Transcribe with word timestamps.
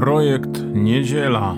Projekt 0.00 0.64
Niedziela. 0.74 1.54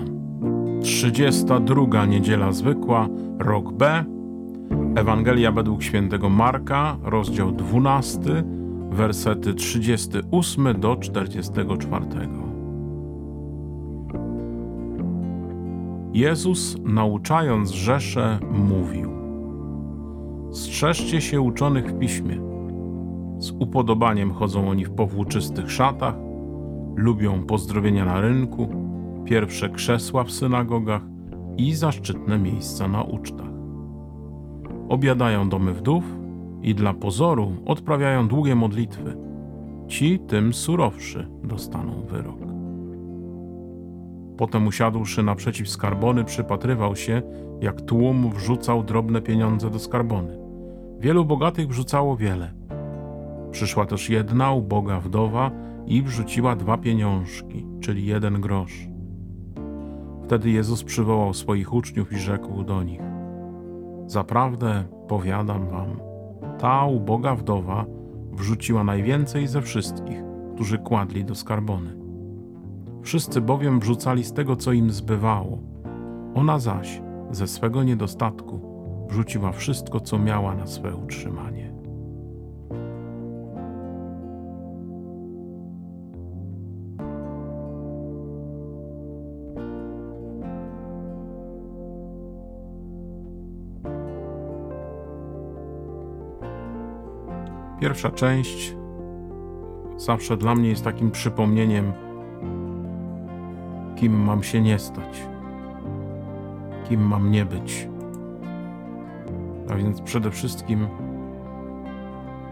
32 0.81 2.05
Niedziela 2.05 2.51
Zwykła, 2.51 3.07
rok 3.39 3.73
B. 3.73 4.05
Ewangelia 4.95 5.51
według 5.51 5.83
świętego 5.83 6.29
Marka, 6.29 6.97
rozdział 7.03 7.51
12, 7.51 8.43
wersety 8.89 9.53
38 9.53 10.79
do 10.79 10.95
44. 10.95 12.05
Jezus, 16.13 16.77
nauczając 16.83 17.71
Rzeszę, 17.71 18.39
mówił: 18.51 19.11
Strzeżcie 20.51 21.21
się 21.21 21.41
uczonych 21.41 21.85
w 21.85 21.99
piśmie. 21.99 22.37
Z 23.39 23.51
upodobaniem 23.51 24.31
chodzą 24.31 24.69
oni 24.69 24.85
w 24.85 24.91
powłóczystych 24.91 25.71
szatach 25.71 26.32
Lubią 26.95 27.43
pozdrowienia 27.43 28.05
na 28.05 28.21
rynku, 28.21 28.67
pierwsze 29.25 29.69
krzesła 29.69 30.23
w 30.23 30.31
synagogach 30.31 31.01
i 31.57 31.73
zaszczytne 31.73 32.39
miejsca 32.39 32.87
na 32.87 33.03
ucztach. 33.03 33.53
Obiadają 34.89 35.49
domy 35.49 35.73
wdów 35.73 36.03
i 36.61 36.75
dla 36.75 36.93
pozoru 36.93 37.51
odprawiają 37.65 38.27
długie 38.27 38.55
modlitwy. 38.55 39.17
Ci 39.87 40.19
tym 40.19 40.53
surowszy 40.53 41.27
dostaną 41.43 42.01
wyrok. 42.01 42.39
Potem 44.37 44.67
usiadłszy 44.67 45.23
naprzeciw 45.23 45.69
skarbony, 45.69 46.23
przypatrywał 46.23 46.95
się, 46.95 47.21
jak 47.61 47.81
tłum 47.81 48.31
wrzucał 48.31 48.83
drobne 48.83 49.21
pieniądze 49.21 49.69
do 49.69 49.79
skarbony. 49.79 50.37
Wielu 50.99 51.25
bogatych 51.25 51.67
wrzucało 51.67 52.17
wiele. 52.17 52.53
Przyszła 53.51 53.85
też 53.85 54.09
jedna 54.09 54.51
uboga 54.51 54.99
wdowa, 54.99 55.51
i 55.87 56.01
wrzuciła 56.01 56.55
dwa 56.55 56.77
pieniążki, 56.77 57.65
czyli 57.79 58.05
jeden 58.05 58.41
grosz. 58.41 58.87
Wtedy 60.23 60.49
Jezus 60.49 60.83
przywołał 60.83 61.33
swoich 61.33 61.73
uczniów 61.73 62.13
i 62.13 62.17
rzekł 62.17 62.63
do 62.63 62.83
nich: 62.83 63.01
Zaprawdę 64.07 64.83
powiadam 65.07 65.67
wam, 65.67 65.99
ta 66.59 66.85
uboga 66.85 67.35
wdowa 67.35 67.85
wrzuciła 68.31 68.83
najwięcej 68.83 69.47
ze 69.47 69.61
wszystkich, 69.61 70.23
którzy 70.55 70.77
kładli 70.77 71.25
do 71.25 71.35
skarbony. 71.35 71.95
Wszyscy 73.01 73.41
bowiem 73.41 73.79
wrzucali 73.79 74.23
z 74.23 74.33
tego, 74.33 74.55
co 74.55 74.71
im 74.71 74.91
zbywało. 74.91 75.59
Ona 76.35 76.59
zaś 76.59 77.01
ze 77.31 77.47
swego 77.47 77.83
niedostatku 77.83 78.73
wrzuciła 79.09 79.51
wszystko, 79.51 79.99
co 79.99 80.19
miała 80.19 80.55
na 80.55 80.67
swe 80.67 80.95
utrzymanie. 80.95 81.62
Pierwsza 97.79 98.11
część 98.11 98.75
zawsze 99.97 100.37
dla 100.37 100.55
mnie 100.55 100.69
jest 100.69 100.83
takim 100.83 101.11
przypomnieniem, 101.11 101.93
kim 103.95 104.23
mam 104.23 104.43
się 104.43 104.61
nie 104.61 104.79
stać, 104.79 105.27
kim 106.89 107.01
mam 107.01 107.31
nie 107.31 107.45
być. 107.45 107.87
A 109.69 109.75
więc 109.75 110.01
przede 110.01 110.31
wszystkim 110.31 110.87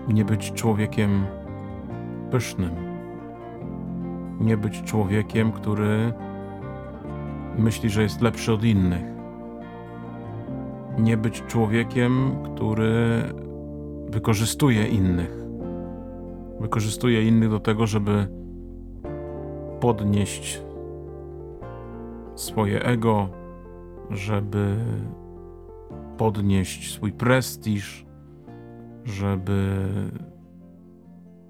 nie 0.08 0.26
być 0.26 0.52
człowiekiem 0.52 1.26
pysznym, 2.32 2.72
nie 4.40 4.58
być 4.58 4.84
człowiekiem, 4.84 5.52
który 5.52 6.14
myśli, 7.58 7.90
że 7.90 8.04
jest 8.04 8.22
lepszy 8.22 8.54
od 8.54 8.64
innych, 8.64 9.04
nie 11.00 11.18
być 11.18 11.44
człowiekiem, 11.48 12.32
który 12.44 13.24
wykorzystuje 14.12 14.88
innych. 14.88 15.32
Wykorzystuje 16.60 17.28
innych 17.28 17.50
do 17.50 17.60
tego, 17.60 17.88
żeby 17.88 18.28
podnieść 19.80 20.62
swoje 22.36 22.84
ego, 22.84 23.30
żeby 24.10 24.78
podnieść 26.18 26.94
swój 26.94 27.12
prestiż, 27.12 28.06
żeby 29.04 29.88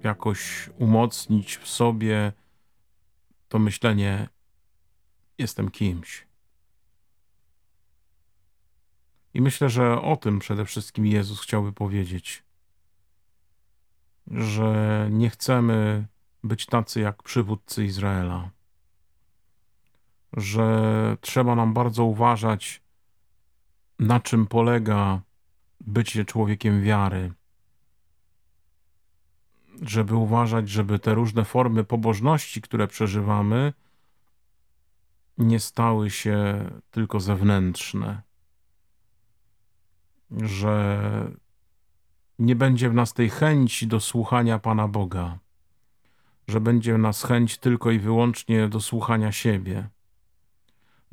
jakoś 0.02 0.70
umocnić 0.78 1.56
w 1.56 1.68
sobie 1.68 2.32
to 3.48 3.58
myślenie: 3.58 4.28
jestem 5.38 5.70
kimś. 5.70 6.26
I 9.34 9.40
myślę, 9.40 9.68
że 9.68 10.00
o 10.00 10.16
tym 10.16 10.38
przede 10.38 10.64
wszystkim 10.64 11.06
Jezus 11.06 11.40
chciałby 11.40 11.72
powiedzieć 11.72 12.44
że 14.26 15.08
nie 15.10 15.30
chcemy 15.30 16.06
być 16.44 16.66
tacy 16.66 17.00
jak 17.00 17.22
przywódcy 17.22 17.84
Izraela, 17.84 18.50
że 20.32 21.16
trzeba 21.20 21.54
nam 21.54 21.74
bardzo 21.74 22.04
uważać, 22.04 22.82
na 23.98 24.20
czym 24.20 24.46
polega 24.46 25.20
bycie 25.80 26.24
człowiekiem 26.24 26.82
wiary, 26.82 27.32
żeby 29.82 30.14
uważać, 30.14 30.68
żeby 30.68 30.98
te 30.98 31.14
różne 31.14 31.44
formy 31.44 31.84
pobożności, 31.84 32.62
które 32.62 32.88
przeżywamy, 32.88 33.72
nie 35.38 35.60
stały 35.60 36.10
się 36.10 36.70
tylko 36.90 37.20
zewnętrzne, 37.20 38.22
że 40.30 41.32
nie 42.42 42.56
będzie 42.56 42.90
w 42.90 42.94
nas 42.94 43.12
tej 43.12 43.30
chęci 43.30 43.86
do 43.86 44.00
słuchania 44.00 44.58
Pana 44.58 44.88
Boga, 44.88 45.38
że 46.48 46.60
będzie 46.60 46.94
w 46.94 46.98
nas 46.98 47.22
chęć 47.22 47.58
tylko 47.58 47.90
i 47.90 47.98
wyłącznie 47.98 48.68
do 48.68 48.80
słuchania 48.80 49.32
siebie, 49.32 49.88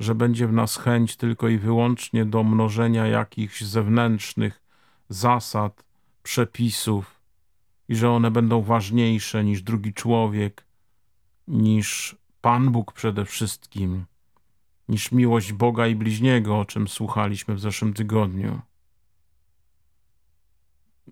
że 0.00 0.14
będzie 0.14 0.46
w 0.46 0.52
nas 0.52 0.76
chęć 0.76 1.16
tylko 1.16 1.48
i 1.48 1.58
wyłącznie 1.58 2.24
do 2.24 2.42
mnożenia 2.42 3.06
jakichś 3.06 3.60
zewnętrznych 3.60 4.62
zasad, 5.08 5.84
przepisów 6.22 7.20
i 7.88 7.96
że 7.96 8.10
one 8.10 8.30
będą 8.30 8.62
ważniejsze 8.62 9.44
niż 9.44 9.62
drugi 9.62 9.94
człowiek, 9.94 10.64
niż 11.48 12.16
Pan 12.40 12.70
Bóg 12.70 12.92
przede 12.92 13.24
wszystkim, 13.24 14.04
niż 14.88 15.12
miłość 15.12 15.52
Boga 15.52 15.86
i 15.86 15.94
bliźniego, 15.94 16.58
o 16.58 16.64
czym 16.64 16.88
słuchaliśmy 16.88 17.54
w 17.54 17.60
zeszłym 17.60 17.92
tygodniu 17.92 18.60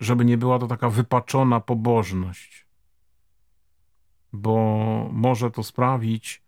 żeby 0.00 0.24
nie 0.24 0.38
była 0.38 0.58
to 0.58 0.66
taka 0.66 0.90
wypaczona 0.90 1.60
pobożność, 1.60 2.66
bo 4.32 5.08
może 5.12 5.50
to 5.50 5.62
sprawić, 5.62 6.42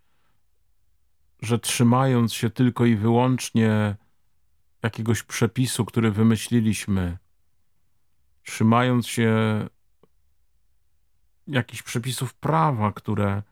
że 1.43 1.59
trzymając 1.59 2.35
się 2.35 2.51
tylko 2.51 2.87
i 2.87 2.97
wyłącznie 2.97 3.97
jakiegoś 4.83 5.23
przepisu, 5.23 5.85
który 5.85 6.11
wymyśliliśmy, 6.11 7.19
trzymając 8.43 9.07
się 9.07 9.33
jakichś 11.47 11.83
przepisów 11.83 12.35
prawa, 12.35 12.93
które, 12.93 13.43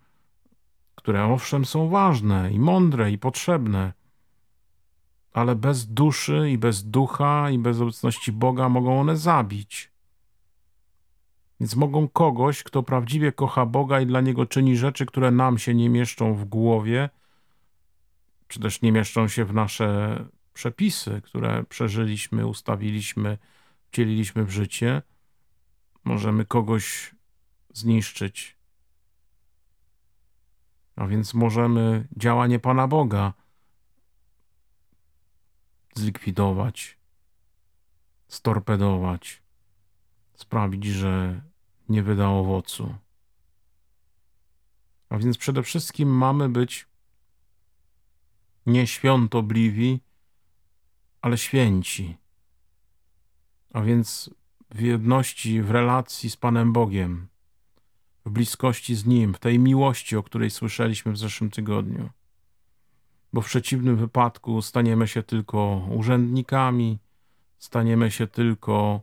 które 0.95 1.25
owszem 1.25 1.65
są 1.65 1.89
ważne 1.89 2.53
i 2.53 2.59
mądre 2.59 3.11
i 3.11 3.19
potrzebne, 3.19 3.93
ale 5.39 5.57
bez 5.57 5.87
duszy 5.87 6.51
i 6.51 6.59
bez 6.59 6.85
ducha 6.85 7.51
i 7.51 7.59
bez 7.59 7.81
obecności 7.81 8.33
Boga 8.33 8.69
mogą 8.69 9.01
one 9.01 9.17
zabić. 9.17 9.91
Więc 11.61 11.77
mogą 11.77 12.09
kogoś, 12.09 12.63
kto 12.63 12.83
prawdziwie 12.83 13.33
kocha 13.33 13.67
Boga 13.67 14.01
i 14.01 14.07
dla 14.07 14.21
Niego 14.21 14.47
czyni 14.47 14.77
rzeczy, 14.77 15.07
które 15.07 15.31
nam 15.31 15.59
się 15.59 15.75
nie 15.75 15.91
mieszczą 15.91 16.35
w 16.35 16.45
głowie, 16.45 17.11
czy 18.49 18.61
też 18.61 18.83
nie 18.83 18.93
mieszczą 18.93 19.29
się 19.29 19.45
w 19.45 19.55
nasze 19.55 20.19
przepisy, 20.55 21.21
które 21.25 21.65
przeżyliśmy, 21.65 22.47
ustawiliśmy, 22.47 23.39
wcieliliśmy 23.91 24.45
w 24.45 24.51
życie, 24.51 25.03
możemy 26.05 26.45
kogoś 26.45 27.15
zniszczyć. 27.73 28.57
A 30.97 31.07
więc 31.07 31.35
możemy 31.35 32.07
działanie 32.17 32.59
Pana 32.59 32.89
Boga 32.89 33.33
zlikwidować, 35.99 36.99
storpedować, 38.29 39.43
sprawić, 40.35 40.85
że 40.85 41.43
nie 41.89 42.03
wyda 42.03 42.29
owocu. 42.29 42.95
A 45.09 45.19
więc 45.19 45.39
przede 45.39 45.63
wszystkim 45.63 46.09
mamy 46.09 46.49
być 46.49 46.87
nie 48.67 48.87
świątobliwi, 48.87 50.01
ale 51.21 51.39
święci. 51.39 52.17
A 53.73 53.83
więc 53.83 54.31
w 54.71 54.81
jedności, 54.81 55.63
w 55.63 55.71
relacji 55.71 56.31
z 56.31 56.37
Panem 56.37 56.73
Bogiem, 56.73 57.29
w 58.27 58.31
bliskości 58.31 58.95
z 58.95 59.07
Nim, 59.07 59.35
w 59.35 59.39
tej 59.39 59.59
miłości, 59.59 60.17
o 60.17 60.23
której 60.23 60.51
słyszeliśmy 60.51 61.13
w 61.13 61.19
zeszłym 61.19 61.51
tygodniu. 61.51 62.11
Bo 63.33 63.41
w 63.41 63.47
przeciwnym 63.47 63.97
wypadku 63.97 64.63
staniemy 64.63 65.09
się 65.09 65.23
tylko 65.23 65.87
urzędnikami, 65.91 66.99
staniemy 67.59 68.11
się 68.11 68.27
tylko 68.27 69.01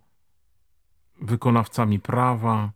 wykonawcami 1.22 2.00
prawa, 2.00 2.72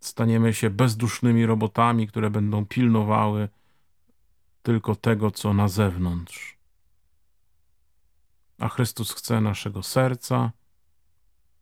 staniemy 0.00 0.54
się 0.54 0.70
bezdusznymi 0.70 1.46
robotami, 1.46 2.06
które 2.06 2.30
będą 2.30 2.66
pilnowały 2.66 3.48
tylko 4.62 4.96
tego, 4.96 5.30
co 5.30 5.54
na 5.54 5.68
zewnątrz. 5.68 6.56
A 8.58 8.68
Chrystus 8.68 9.12
chce 9.12 9.40
naszego 9.40 9.82
serca, 9.82 10.52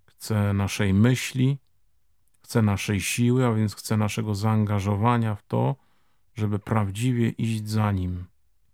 chce 0.05 0.53
naszej 0.53 0.95
myśli, 0.95 1.59
chce 2.43 2.63
naszej 2.63 3.01
siły, 3.01 3.47
a 3.47 3.53
więc 3.53 3.75
chce 3.75 3.97
naszego 3.97 4.35
zaangażowania 4.35 5.35
w 5.35 5.43
to, 5.43 5.77
żeby 6.35 6.59
prawdziwie 6.59 7.29
iść 7.29 7.69
za 7.69 7.93
Nim 7.93 8.25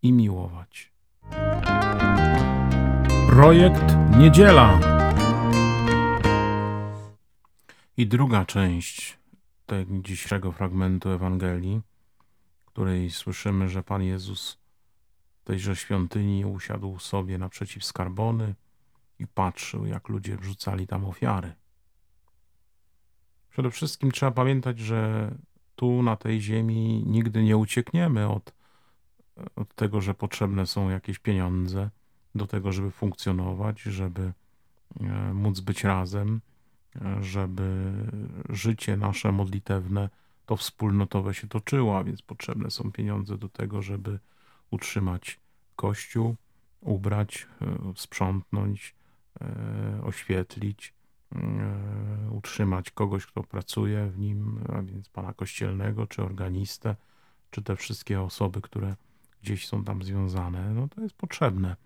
i 0.03 0.13
miłować. 0.13 0.93
Projekt 3.29 3.97
Niedziela. 4.19 4.81
I 7.97 8.07
druga 8.07 8.45
część 8.45 9.19
tego 9.67 9.99
dzisiejszego 9.99 10.53
fragmentu 10.53 11.11
Ewangelii, 11.11 11.81
której 12.67 13.11
słyszymy, 13.11 13.69
że 13.69 13.83
Pan 13.83 14.03
Jezus 14.03 14.59
w 15.41 15.45
tejże 15.45 15.77
świątyni 15.77 16.45
usiadł 16.45 16.99
sobie 16.99 17.39
naprzeciw 17.39 17.85
skarbony 17.85 18.55
i 19.19 19.27
patrzył, 19.27 19.87
jak 19.87 20.09
ludzie 20.09 20.37
wrzucali 20.37 20.87
tam 20.87 21.05
ofiary. 21.05 21.53
Przede 23.51 23.71
wszystkim 23.71 24.11
trzeba 24.13 24.33
pamiętać, 24.33 24.79
że 24.79 25.31
tu 25.77 26.03
na 26.03 26.17
tej 26.17 26.41
ziemi 26.41 27.05
nigdy 27.07 27.43
nie 27.43 27.57
uciekniemy 27.57 28.29
od, 28.29 28.58
od 29.57 29.75
tego, 29.75 30.01
że 30.01 30.15
potrzebne 30.15 30.67
są 30.67 30.91
jakieś 30.91 31.19
pieniądze 31.19 31.91
do 32.35 32.47
tego, 32.47 32.73
żeby 32.73 32.91
funkcjonować, 32.91 33.81
żeby 33.81 34.33
e, 35.01 35.35
móc 35.35 35.61
być 35.61 35.85
razem, 35.85 36.41
e, 36.97 37.23
żeby 37.23 37.93
życie 38.49 38.97
nasze 38.97 39.33
modlitewne, 39.33 40.09
to 40.47 40.57
wspólnotowe 40.57 41.35
się 41.35 41.49
toczyło, 41.49 41.99
a 41.99 42.05
więc 42.05 42.23
potrzebne 42.23 42.71
są 42.71 42.93
pieniądze 42.93 43.39
do 43.39 43.49
tego, 43.49 43.83
żeby 43.83 44.19
utrzymać 44.71 45.41
kościół, 45.77 46.37
ubrać, 46.81 47.47
e, 47.63 47.93
sprzątnąć, 47.97 48.99
oświetlić, 50.03 50.95
utrzymać 52.31 52.91
kogoś, 52.91 53.27
kto 53.27 53.43
pracuje 53.43 54.11
w 54.11 54.19
nim, 54.19 54.61
a 54.73 54.83
więc 54.83 55.09
pana 55.09 55.35
kościelnego, 55.35 56.07
czy 56.07 56.23
organistę, 56.23 56.97
czy 57.51 57.63
te 57.63 57.77
wszystkie 57.77 58.21
osoby, 58.21 58.61
które 58.61 58.97
gdzieś 59.43 59.69
są 59.69 59.85
tam 59.85 60.03
związane, 60.03 60.75
no 60.75 60.89
to 60.89 61.01
jest 61.01 61.15
potrzebne. 61.15 61.77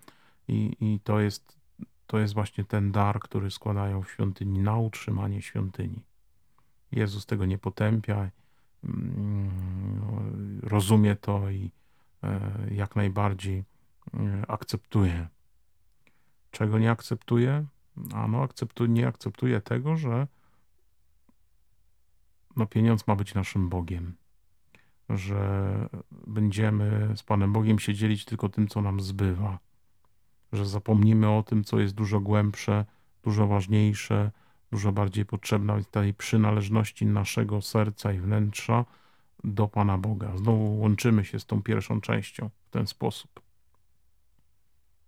I, 0.48 0.76
i 0.80 1.00
to, 1.00 1.20
jest, 1.20 1.58
to 2.06 2.18
jest 2.18 2.34
właśnie 2.34 2.64
ten 2.64 2.92
dar, 2.92 3.20
który 3.20 3.50
składają 3.50 4.02
w 4.02 4.10
świątyni 4.10 4.58
na 4.58 4.76
utrzymanie 4.76 5.42
świątyni. 5.42 6.02
Jezus 6.92 7.26
tego 7.26 7.46
nie 7.46 7.58
potępia, 7.58 8.30
mm, 8.84 10.60
rozumie 10.62 11.16
to 11.16 11.50
i 11.50 11.70
e, 12.22 12.50
jak 12.70 12.96
najbardziej 12.96 13.64
e, 14.14 14.42
akceptuje. 14.48 15.28
Czego 16.50 16.78
nie 16.78 16.90
akceptuje? 16.90 17.66
Ano, 18.14 18.42
akceptuje, 18.42 18.88
nie 18.88 19.08
akceptuje 19.08 19.60
tego, 19.60 19.96
że 19.96 20.26
no, 22.56 22.66
pieniądz 22.66 23.06
ma 23.06 23.16
być 23.16 23.34
naszym 23.34 23.68
Bogiem. 23.68 24.14
Że 25.08 25.88
będziemy 26.26 27.12
z 27.16 27.22
Panem 27.22 27.52
Bogiem 27.52 27.78
się 27.78 27.94
dzielić 27.94 28.24
tylko 28.24 28.48
tym, 28.48 28.68
co 28.68 28.82
nam 28.82 29.00
zbywa 29.00 29.58
że 30.52 30.66
zapomnimy 30.66 31.30
o 31.30 31.42
tym, 31.42 31.64
co 31.64 31.80
jest 31.80 31.94
dużo 31.94 32.20
głębsze, 32.20 32.84
dużo 33.22 33.46
ważniejsze, 33.46 34.30
dużo 34.70 34.92
bardziej 34.92 35.26
potrzebne 35.26 35.84
tej 35.84 36.14
przynależności 36.14 37.06
naszego 37.06 37.62
serca 37.62 38.12
i 38.12 38.18
wnętrza 38.18 38.84
do 39.44 39.68
Pana 39.68 39.98
Boga. 39.98 40.36
Znowu 40.36 40.80
łączymy 40.80 41.24
się 41.24 41.40
z 41.40 41.46
tą 41.46 41.62
pierwszą 41.62 42.00
częścią 42.00 42.50
w 42.66 42.70
ten 42.70 42.86
sposób. 42.86 43.40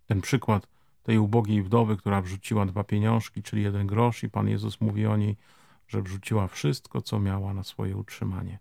Ten 0.05 0.21
przykład 0.21 0.67
tej 1.03 1.17
ubogiej 1.17 1.63
wdowy, 1.63 1.97
która 1.97 2.21
wrzuciła 2.21 2.65
dwa 2.65 2.83
pieniążki, 2.83 3.43
czyli 3.43 3.63
jeden 3.63 3.87
grosz, 3.87 4.23
i 4.23 4.29
Pan 4.29 4.49
Jezus 4.49 4.81
mówi 4.81 5.05
o 5.05 5.17
niej, 5.17 5.37
że 5.87 6.01
wrzuciła 6.01 6.47
wszystko, 6.47 7.01
co 7.01 7.19
miała 7.19 7.53
na 7.53 7.63
swoje 7.63 7.97
utrzymanie. 7.97 8.59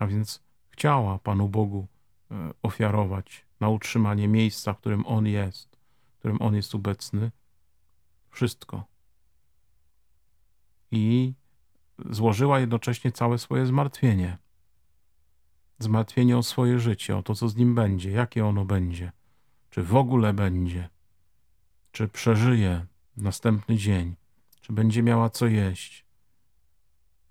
A 0.00 0.06
więc 0.06 0.42
chciała 0.70 1.18
Panu 1.18 1.48
Bogu 1.48 1.86
e, 2.30 2.50
ofiarować 2.62 3.46
na 3.60 3.68
utrzymanie 3.68 4.28
miejsca, 4.28 4.72
w 4.72 4.78
którym 4.78 5.06
On 5.06 5.26
jest, 5.26 5.76
w 6.14 6.18
którym 6.18 6.42
On 6.42 6.54
jest 6.54 6.74
obecny, 6.74 7.30
wszystko. 8.30 8.84
I 10.90 11.34
złożyła 12.10 12.60
jednocześnie 12.60 13.12
całe 13.12 13.38
swoje 13.38 13.66
zmartwienie. 13.66 14.38
Zmartwienie 15.78 16.38
o 16.38 16.42
swoje 16.42 16.78
życie, 16.78 17.16
o 17.16 17.22
to, 17.22 17.34
co 17.34 17.48
z 17.48 17.56
nim 17.56 17.74
będzie, 17.74 18.10
jakie 18.10 18.46
ono 18.46 18.64
będzie, 18.64 19.12
czy 19.70 19.82
w 19.82 19.96
ogóle 19.96 20.32
będzie, 20.32 20.88
czy 21.92 22.08
przeżyje 22.08 22.86
następny 23.16 23.76
dzień, 23.76 24.14
czy 24.60 24.72
będzie 24.72 25.02
miała 25.02 25.30
co 25.30 25.46
jeść. 25.46 26.06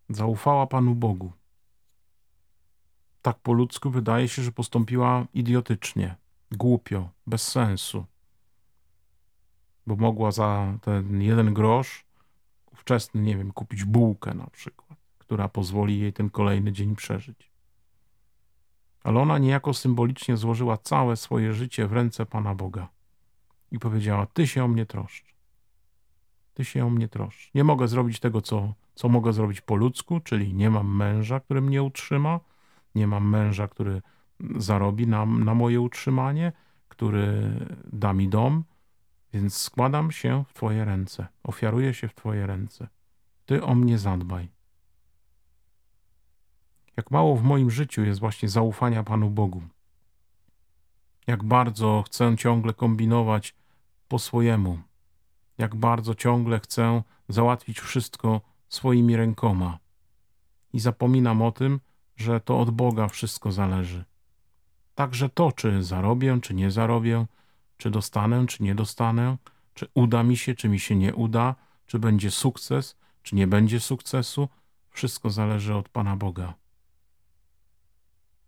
Zaufała 0.09 0.67
Panu 0.67 0.95
Bogu 0.95 1.38
tak 3.29 3.39
po 3.39 3.53
ludzku 3.53 3.89
wydaje 3.89 4.27
się, 4.27 4.41
że 4.41 4.51
postąpiła 4.51 5.25
idiotycznie, 5.33 6.15
głupio, 6.51 7.09
bez 7.27 7.47
sensu. 7.47 8.05
Bo 9.87 9.95
mogła 9.95 10.31
za 10.31 10.77
ten 10.81 11.21
jeden 11.21 11.53
grosz 11.53 12.05
wczesny, 12.75 13.21
nie 13.21 13.37
wiem, 13.37 13.51
kupić 13.51 13.83
bułkę 13.83 14.33
na 14.33 14.47
przykład, 14.47 14.99
która 15.17 15.49
pozwoli 15.49 15.99
jej 15.99 16.13
ten 16.13 16.29
kolejny 16.29 16.71
dzień 16.71 16.95
przeżyć. 16.95 17.51
Ale 19.03 19.19
ona 19.19 19.37
niejako 19.37 19.73
symbolicznie 19.73 20.37
złożyła 20.37 20.77
całe 20.77 21.15
swoje 21.15 21.53
życie 21.53 21.87
w 21.87 21.93
ręce 21.93 22.25
Pana 22.25 22.55
Boga 22.55 22.89
i 23.71 23.79
powiedziała: 23.79 24.25
Ty 24.25 24.47
się 24.47 24.63
o 24.63 24.67
mnie 24.67 24.85
troszcz. 24.85 25.35
Ty 26.53 26.65
się 26.65 26.85
o 26.85 26.89
mnie 26.89 27.07
troszcz. 27.07 27.51
Nie 27.55 27.63
mogę 27.63 27.87
zrobić 27.87 28.19
tego, 28.19 28.41
co, 28.41 28.73
co 28.95 29.09
mogę 29.09 29.33
zrobić 29.33 29.61
po 29.61 29.75
ludzku, 29.75 30.19
czyli 30.19 30.53
nie 30.53 30.69
mam 30.69 30.95
męża, 30.95 31.39
który 31.39 31.61
mnie 31.61 31.83
utrzyma, 31.83 32.39
nie 32.95 33.07
mam 33.07 33.29
męża, 33.29 33.67
który 33.67 34.01
zarobi 34.55 35.07
na, 35.07 35.25
na 35.25 35.53
moje 35.53 35.81
utrzymanie, 35.81 36.51
który 36.87 37.51
da 37.93 38.13
mi 38.13 38.29
dom, 38.29 38.63
więc 39.33 39.57
składam 39.57 40.11
się 40.11 40.43
w 40.47 40.53
Twoje 40.53 40.85
ręce, 40.85 41.27
ofiaruję 41.43 41.93
się 41.93 42.07
w 42.07 42.15
Twoje 42.15 42.47
ręce. 42.47 42.87
Ty 43.45 43.63
o 43.63 43.75
mnie 43.75 43.97
zadbaj. 43.97 44.49
Jak 46.97 47.11
mało 47.11 47.35
w 47.35 47.43
moim 47.43 47.71
życiu 47.71 48.03
jest 48.03 48.19
właśnie 48.19 48.49
zaufania 48.49 49.03
Panu 49.03 49.29
Bogu. 49.29 49.61
Jak 51.27 51.43
bardzo 51.43 52.03
chcę 52.05 52.37
ciągle 52.37 52.73
kombinować 52.73 53.55
po 54.07 54.19
swojemu. 54.19 54.79
Jak 55.57 55.75
bardzo 55.75 56.15
ciągle 56.15 56.59
chcę 56.59 57.03
załatwić 57.29 57.79
wszystko 57.79 58.41
swoimi 58.69 59.15
rękoma. 59.15 59.79
I 60.73 60.79
zapominam 60.79 61.41
o 61.41 61.51
tym, 61.51 61.79
że 62.19 62.39
to 62.39 62.59
od 62.59 62.71
Boga 62.71 63.07
wszystko 63.07 63.51
zależy. 63.51 64.05
Także 64.95 65.29
to, 65.29 65.51
czy 65.51 65.83
zarobię, 65.83 66.39
czy 66.41 66.53
nie 66.53 66.71
zarobię, 66.71 67.25
czy 67.77 67.89
dostanę, 67.91 68.47
czy 68.47 68.63
nie 68.63 68.75
dostanę, 68.75 69.37
czy 69.73 69.87
uda 69.93 70.23
mi 70.23 70.37
się, 70.37 70.55
czy 70.55 70.69
mi 70.69 70.79
się 70.79 70.95
nie 70.95 71.15
uda, 71.15 71.55
czy 71.87 71.99
będzie 71.99 72.31
sukces, 72.31 72.95
czy 73.23 73.35
nie 73.35 73.47
będzie 73.47 73.79
sukcesu, 73.79 74.49
wszystko 74.89 75.29
zależy 75.29 75.75
od 75.75 75.89
Pana 75.89 76.15
Boga. 76.15 76.53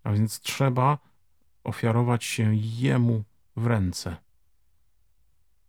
A 0.03 0.11
więc 0.11 0.39
trzeba 0.39 0.97
ofiarować 1.63 2.23
się 2.23 2.55
Jemu 2.55 3.23
w 3.55 3.67
ręce. 3.67 4.17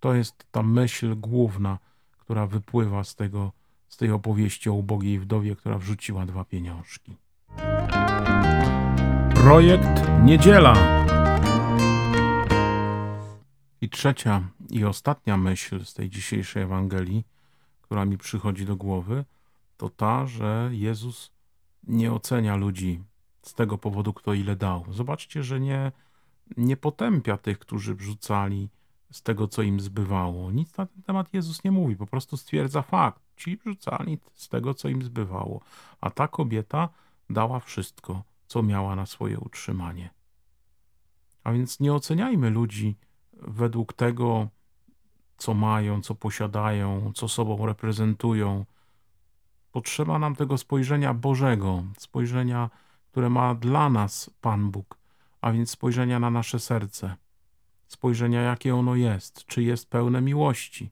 To 0.01 0.15
jest 0.15 0.47
ta 0.51 0.63
myśl 0.63 1.17
główna, 1.17 1.79
która 2.19 2.47
wypływa 2.47 3.05
z, 3.05 3.15
tego, 3.15 3.53
z 3.89 3.97
tej 3.97 4.11
opowieści 4.11 4.71
o 4.71 4.73
ubogiej 4.73 5.21
wdowie, 5.21 5.57
która 5.57 5.79
wrzuciła 5.79 6.27
dwa 6.27 6.45
pieniążki. 6.45 7.22
Projekt 9.43 10.09
Niedziela. 10.25 10.75
I 13.81 13.89
trzecia 13.89 14.49
i 14.71 14.85
ostatnia 14.85 15.37
myśl 15.37 15.85
z 15.85 15.95
tej 15.95 16.11
dzisiejszej 16.11 16.63
Ewangelii, 16.63 17.25
która 17.81 18.05
mi 18.05 18.19
przychodzi 18.19 18.67
do 18.67 18.77
głowy, 18.77 19.25
to 19.77 19.89
ta, 19.89 20.27
że 20.27 20.71
Jezus 20.73 21.33
nie 21.87 22.13
ocenia 22.13 22.57
ludzi 22.57 23.03
z 23.43 23.55
tego 23.55 23.79
powodu, 23.79 24.13
kto 24.13 24.35
ile 24.35 24.57
dał. 24.57 24.85
Zobaczcie, 24.91 25.43
że 25.43 25.61
nie, 25.61 25.93
nie 26.57 26.77
potępia 26.77 27.37
tych, 27.37 27.59
którzy 27.59 27.95
wrzucali 27.95 28.69
z 29.13 29.23
tego, 29.23 29.49
co 29.49 29.63
im 29.63 29.81
zbywało. 29.81 30.53
Nic 30.53 30.77
na 30.77 30.87
ten 30.87 31.03
temat 31.03 31.35
Jezus 31.35 31.65
nie 31.65 31.73
mówi, 31.73 31.97
po 31.97 32.07
prostu 32.07 32.37
stwierdza 32.37 32.83
fakt. 32.83 33.23
Ci 33.37 33.57
wrzucali 33.57 34.19
z 34.35 34.49
tego, 34.49 34.75
co 34.75 34.89
im 34.89 35.03
zbywało, 35.03 35.61
a 36.01 36.11
ta 36.11 36.29
kobieta 36.29 36.89
dała 37.31 37.61
wszystko, 37.61 38.23
co 38.53 38.63
miała 38.63 38.97
na 38.97 39.07
swoje 39.07 39.39
utrzymanie. 39.39 40.11
A 41.45 41.53
więc 41.53 41.81
nie 41.81 41.95
oceniajmy 41.95 42.51
ludzi 42.51 42.97
według 43.33 43.93
tego, 43.93 44.49
co 45.37 45.55
mają, 45.55 46.03
co 46.03 46.15
posiadają, 46.15 47.13
co 47.15 47.29
sobą 47.29 47.67
reprezentują. 47.67 48.65
Potrzeba 49.73 50.19
nam 50.19 50.37
tego 50.37 50.59
spojrzenia 50.59 51.15
Bożego, 51.15 51.83
spojrzenia, 51.99 52.71
które 53.11 53.31
ma 53.31 53.55
dla 53.55 53.89
nas 53.91 54.31
Pan 54.41 54.71
Bóg, 54.71 54.99
a 55.41 55.53
więc 55.53 55.71
spojrzenia 55.71 56.19
na 56.19 56.31
nasze 56.31 56.59
serce, 56.59 57.17
spojrzenia, 57.89 58.43
jakie 58.43 58.75
ono 58.75 58.95
jest, 58.95 59.47
czy 59.47 59.63
jest 59.63 59.91
pełne 59.91 60.21
miłości, 60.21 60.91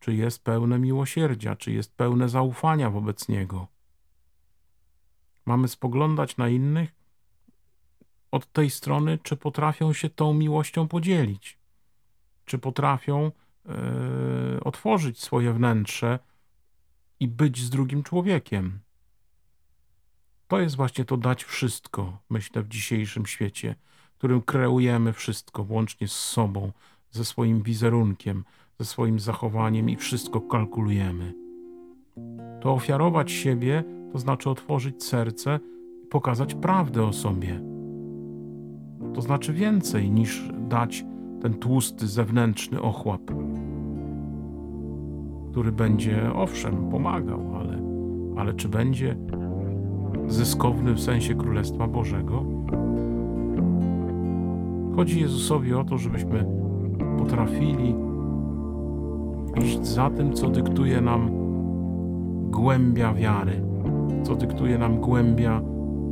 czy 0.00 0.14
jest 0.14 0.44
pełne 0.44 0.78
miłosierdzia, 0.78 1.56
czy 1.56 1.72
jest 1.72 1.96
pełne 1.96 2.28
zaufania 2.28 2.90
wobec 2.90 3.28
Niego. 3.28 3.79
Mamy 5.50 5.68
spoglądać 5.68 6.36
na 6.36 6.48
innych 6.48 6.94
od 8.30 8.52
tej 8.52 8.70
strony, 8.70 9.18
czy 9.22 9.36
potrafią 9.36 9.92
się 9.92 10.10
tą 10.10 10.34
miłością 10.34 10.88
podzielić, 10.88 11.58
czy 12.44 12.58
potrafią 12.58 13.32
yy, 13.64 13.72
otworzyć 14.64 15.20
swoje 15.20 15.52
wnętrze 15.52 16.18
i 17.20 17.28
być 17.28 17.62
z 17.62 17.70
drugim 17.70 18.02
człowiekiem. 18.02 18.80
To 20.48 20.60
jest 20.60 20.76
właśnie 20.76 21.04
to 21.04 21.16
dać 21.16 21.44
wszystko, 21.44 22.18
myślę, 22.30 22.62
w 22.62 22.68
dzisiejszym 22.68 23.26
świecie, 23.26 23.74
w 24.14 24.18
którym 24.18 24.42
kreujemy 24.42 25.12
wszystko, 25.12 25.66
łącznie 25.68 26.08
z 26.08 26.18
sobą, 26.18 26.72
ze 27.10 27.24
swoim 27.24 27.62
wizerunkiem, 27.62 28.44
ze 28.78 28.84
swoim 28.84 29.20
zachowaniem 29.20 29.90
i 29.90 29.96
wszystko 29.96 30.40
kalkulujemy. 30.40 31.34
To 32.60 32.72
ofiarować 32.72 33.32
siebie, 33.32 33.84
to 34.12 34.18
znaczy 34.18 34.50
otworzyć 34.50 35.04
serce 35.04 35.60
i 36.04 36.06
pokazać 36.06 36.54
prawdę 36.54 37.04
o 37.04 37.12
sobie. 37.12 37.60
To 39.14 39.22
znaczy 39.22 39.52
więcej 39.52 40.10
niż 40.10 40.48
dać 40.68 41.04
ten 41.42 41.54
tłusty 41.54 42.06
zewnętrzny 42.06 42.82
ochłap, 42.82 43.20
który 45.50 45.72
będzie, 45.72 46.32
owszem, 46.34 46.90
pomagał, 46.90 47.56
ale, 47.56 47.82
ale 48.36 48.54
czy 48.54 48.68
będzie 48.68 49.16
zyskowny 50.28 50.94
w 50.94 51.00
sensie 51.00 51.34
Królestwa 51.34 51.88
Bożego? 51.88 52.44
Chodzi 54.96 55.20
Jezusowi 55.20 55.74
o 55.74 55.84
to, 55.84 55.98
żebyśmy 55.98 56.46
potrafili 57.18 57.94
iść 59.64 59.86
za 59.86 60.10
tym, 60.10 60.32
co 60.32 60.48
dyktuje 60.48 61.00
nam 61.00 61.30
głębia 62.50 63.14
wiary, 63.14 63.69
co 64.22 64.34
dyktuje 64.34 64.78
nam 64.78 65.00
głębia 65.00 65.60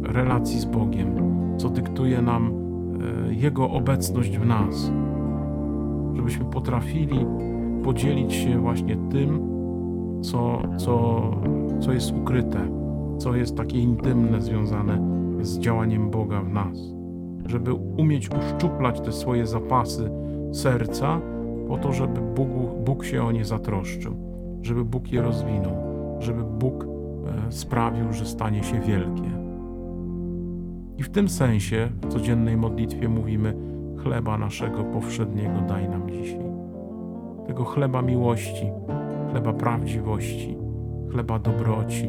relacji 0.03 0.61
z 0.61 0.65
Bogiem, 0.65 1.09
co 1.57 1.69
dyktuje 1.69 2.23
nam 2.23 2.53
e, 3.29 3.35
Jego 3.35 3.71
obecność 3.71 4.39
w 4.39 4.47
nas. 4.47 4.93
Żebyśmy 6.15 6.45
potrafili 6.45 7.27
podzielić 7.85 8.35
się 8.35 8.61
właśnie 8.61 8.97
tym, 9.11 9.41
co, 10.21 10.63
co, 10.77 11.23
co 11.81 11.93
jest 11.93 12.13
ukryte, 12.13 12.61
co 13.19 13.37
jest 13.37 13.57
takie 13.57 13.79
intymne, 13.79 14.41
związane 14.41 14.99
z 15.41 15.59
działaniem 15.59 16.11
Boga 16.11 16.43
w 16.43 16.53
nas. 16.53 16.79
Żeby 17.47 17.73
umieć 17.73 18.31
uszczuplać 18.31 19.01
te 19.01 19.13
swoje 19.13 19.47
zapasy 19.47 20.11
serca, 20.53 21.21
po 21.69 21.79
to, 21.79 21.93
żeby 21.93 22.21
Bóg, 22.21 22.49
Bóg 22.85 23.05
się 23.05 23.25
o 23.25 23.33
nie 23.33 23.45
zatroszczył, 23.45 24.17
żeby 24.63 24.85
Bóg 24.85 25.13
je 25.13 25.23
rozwinął, 25.23 25.73
żeby 26.19 26.45
Bóg 26.45 26.87
sprawił, 27.51 28.13
że 28.13 28.27
stanie 28.27 28.65
się 28.65 28.81
wielkie. 28.81 29.31
I 30.99 31.03
w 31.03 31.09
tym 31.09 31.29
sensie 31.29 31.89
w 32.03 32.09
codziennej 32.09 32.57
modlitwie 32.57 33.09
mówimy: 33.09 33.55
chleba 33.97 34.39
naszego 34.39 34.85
powszedniego 34.85 35.61
daj 35.69 35.89
nam 35.89 36.11
dzisiaj. 36.11 36.49
Tego 37.47 37.65
chleba 37.65 38.03
miłości, 38.03 38.71
chleba 39.31 39.53
prawdziwości, 39.53 40.57
chleba 41.11 41.39
dobroci. 41.39 42.09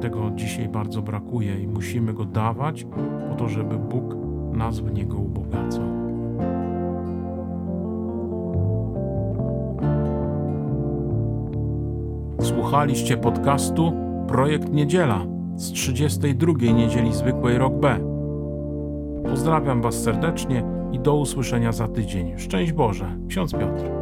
Tego 0.00 0.30
dzisiaj 0.34 0.68
bardzo 0.68 1.02
brakuje 1.02 1.60
i 1.60 1.68
musimy 1.68 2.14
go 2.14 2.24
dawać 2.24 2.86
po 3.28 3.34
to, 3.34 3.48
żeby 3.48 3.78
Bóg 3.78 4.16
nas 4.52 4.80
w 4.80 4.92
niego 4.92 5.18
ubogacał. 5.18 5.84
Słuchaliście 12.40 13.16
podcastu 13.16 14.09
Projekt 14.30 14.72
Niedziela 14.72 15.26
z 15.56 15.72
32 15.72 16.52
niedzieli 16.72 17.14
zwykłej 17.14 17.58
rok 17.58 17.74
B. 17.74 17.98
Pozdrawiam 19.24 19.82
Was 19.82 20.02
serdecznie 20.02 20.64
i 20.92 21.00
do 21.00 21.16
usłyszenia 21.16 21.72
za 21.72 21.88
tydzień. 21.88 22.38
Szczęść 22.38 22.72
Boże, 22.72 23.16
ksiądz 23.28 23.52
Piotr. 23.52 23.99